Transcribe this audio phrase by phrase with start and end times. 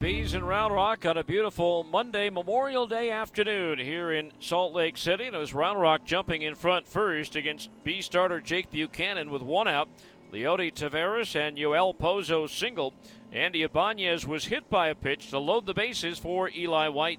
[0.00, 4.96] Bees in Round Rock on a beautiful Monday Memorial Day afternoon here in Salt Lake
[4.96, 5.24] City.
[5.24, 9.42] And it was Round Rock jumping in front first against B starter Jake Buchanan with
[9.42, 9.88] one out.
[10.32, 12.94] Leody Taveras and Yohel Pozo single.
[13.32, 17.18] Andy Ibanez was hit by a pitch to load the bases for Eli White.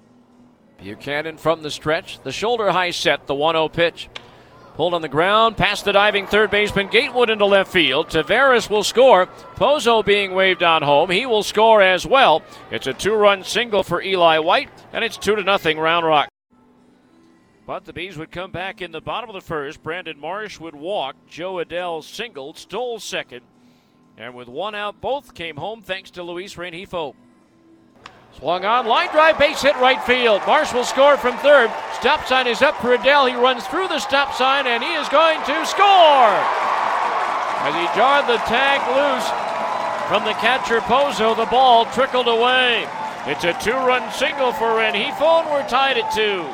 [0.82, 4.08] Buchanan from the stretch, the shoulder high set, the 1 0 pitch.
[4.80, 8.08] Pulled on the ground, past the diving third baseman Gatewood into left field.
[8.08, 9.26] Taveras will score.
[9.56, 11.10] Pozo being waved on home.
[11.10, 12.42] He will score as well.
[12.70, 16.30] It's a two run single for Eli White, and it's 2 to nothing Round Rock.
[17.66, 19.82] But the Bees would come back in the bottom of the first.
[19.82, 21.14] Brandon Marsh would walk.
[21.28, 23.42] Jo Adell singled, stole second.
[24.16, 27.14] And with one out, both came home thanks to Luis Rengifo.
[28.38, 30.40] Swung on, line drive, base hit right field.
[30.46, 31.70] Marsh will score from third.
[31.94, 33.28] Stop sign is up for Adell.
[33.28, 36.32] He runs through the stop sign and he is going to score!
[37.62, 39.28] As he jarred the tag loose
[40.08, 42.88] from the catcher Pozo, the ball trickled away.
[43.26, 46.46] It's a two run single for Rengifo, and we're tied at two.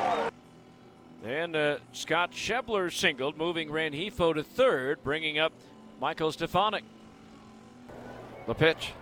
[1.25, 5.53] And uh, Scott Schebler singled, moving Rengifo to third, bringing up
[6.01, 6.83] Michael Stefanic.
[8.49, 8.93] The pitch.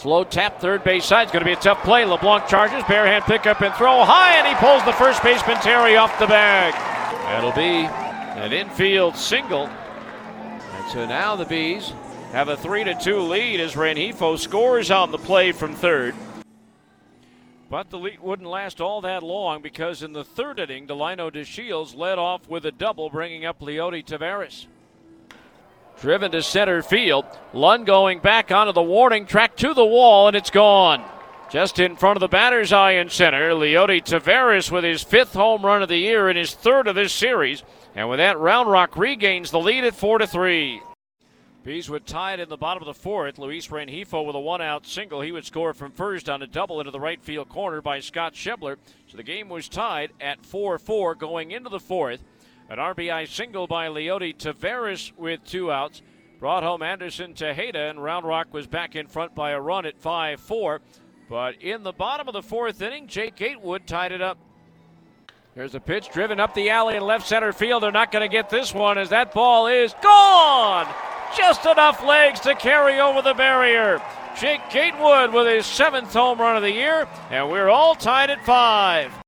[0.00, 1.24] Slow tap, third base side.
[1.24, 2.06] It's going to be a tough play.
[2.06, 5.94] LeBlanc charges, bare hand pickup and throw high, and he pulls the first baseman Terry
[5.96, 6.72] off the bag.
[7.24, 7.84] That'll be
[8.40, 9.66] an infield single.
[9.66, 11.92] And so now the Bees
[12.32, 16.14] have a 3 to 2 lead as Rengifo scores on the play from third.
[17.68, 21.94] But the lead wouldn't last all that long because in the third inning, Delino DeShields
[21.94, 24.64] led off with a double, bringing up Leody Taveras.
[26.00, 27.26] Driven to center field.
[27.52, 31.04] Lund going back onto the warning track to the wall, and it's gone.
[31.50, 35.66] Just in front of the batter's eye in center, Leody Taveras with his fifth home
[35.66, 37.64] run of the year and his third of this series.
[37.94, 40.80] And with that, Round Rock regains the lead at 4 to 3.
[41.64, 43.38] Bees would tie it in the bottom of the fourth.
[43.38, 45.20] Luis Rengifo with a one out single.
[45.20, 48.32] He would score from first on a double into the right field corner by Scott
[48.32, 48.76] Schebler.
[49.08, 52.22] So the game was tied at 4 4 going into the fourth.
[52.70, 56.02] An RBI single by Leody Taveras with two outs.
[56.38, 59.98] Brought home Anderson Tejeda, and Round Rock was back in front by a run at
[59.98, 60.80] 5 4.
[61.28, 64.38] But in the bottom of the fourth inning, Jake Gatewood tied it up.
[65.56, 67.82] There's a pitch driven up the alley in left center field.
[67.82, 70.86] They're not going to get this one as that ball is gone.
[71.36, 74.00] Just enough legs to carry over the barrier.
[74.40, 78.44] Jake Gatewood with his seventh home run of the year, and we're all tied at
[78.44, 79.19] five.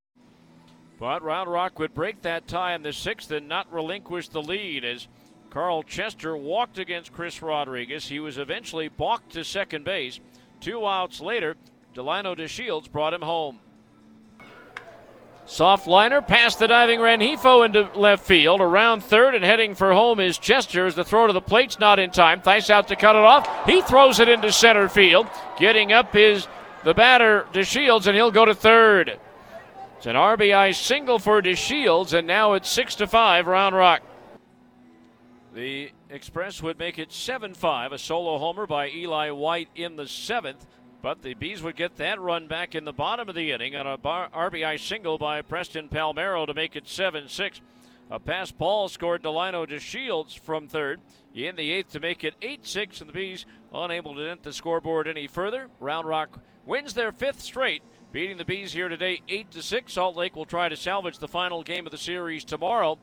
[1.03, 4.85] But Round Rock would break that tie in the sixth and not relinquish the lead
[4.85, 5.09] as
[5.51, 8.07] Carl Chester walked against Chris Rodriguez.
[8.07, 10.21] He was eventually balked to second base.
[10.61, 11.57] Two outs later,
[11.93, 13.59] Delino DeShields brought him home.
[15.45, 18.61] Soft liner past the diving Rengifo into left field.
[18.61, 21.99] Around third and heading for home is Chester as the throw to the plate's not
[21.99, 22.41] in time.
[22.41, 23.67] Thice out to cut it off.
[23.67, 25.27] He throws it into center field.
[25.59, 26.47] Getting up is
[26.85, 29.19] the batter DeShields and he'll go to third.
[30.03, 34.03] It's an RBI single for DeShields and now it's 6 to 5 Round Rock.
[35.55, 40.09] The Express would make it 7 5, a solo homer by Eli White in the
[40.09, 40.67] seventh.
[41.03, 43.87] But the Bees would get that run back in the bottom of the inning on
[43.87, 47.61] a bar- RBI single by Preston Palmeiro to make it 7 6.
[48.11, 51.01] A pass ball scored Delino DeShields from third
[51.33, 54.53] in the eighth to make it 8 6, and the Bees unable to dent the
[54.53, 55.69] scoreboard any further.
[55.79, 59.93] Round Rock wins their fifth straight, beating the Bees here today 8 to 6.
[59.93, 62.99] Salt Lake will try to salvage the final game of the series tomorrow